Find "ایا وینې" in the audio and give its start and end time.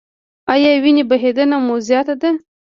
0.53-1.03